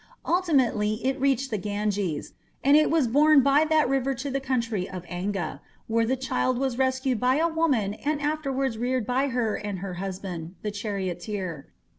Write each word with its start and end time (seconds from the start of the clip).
Ultimately 0.25 1.05
it 1.05 1.19
reached 1.21 1.51
the 1.51 1.59
Ganges, 1.59 2.33
and 2.63 2.75
it 2.75 2.89
was 2.89 3.05
borne 3.05 3.43
by 3.43 3.65
that 3.65 3.87
river 3.87 4.15
to 4.15 4.31
the 4.31 4.39
country 4.39 4.89
of 4.89 5.05
Anga, 5.07 5.61
where 5.85 6.07
the 6.07 6.15
child 6.15 6.57
was 6.57 6.79
rescued 6.79 7.19
by 7.19 7.35
a 7.35 7.47
woman 7.47 7.93
and 7.93 8.19
afterwards 8.19 8.79
reared 8.79 9.05
by 9.05 9.27
her 9.27 9.53
and 9.53 9.77
her 9.77 9.93
husband, 10.01 10.55
a 10.63 10.71
charioteer. 10.71 11.67